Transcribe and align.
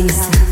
Alice. 0.00 0.49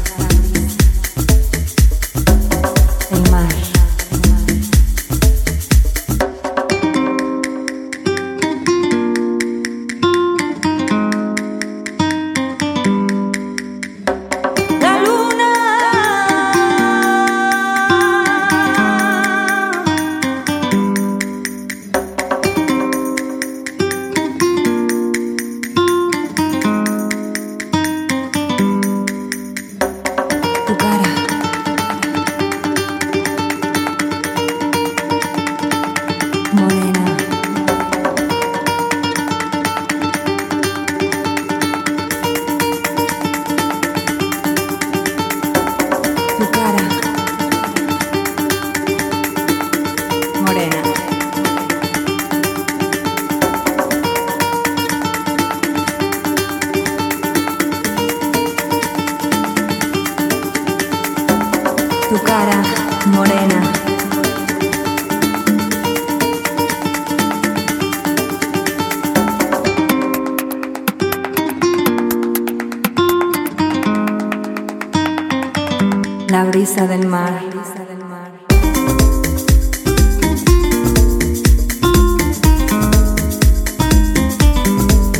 Cara 62.24 62.62
morena. 63.06 63.62
La 76.28 76.44
brisa 76.44 76.86
del 76.86 77.06
mar. 77.06 77.40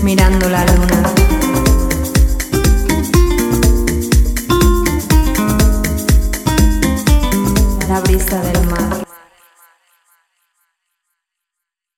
Mirando 0.03 0.48
la 0.48 0.64
luna. 0.64 1.38
Del 8.18 8.42
mar. 8.42 8.57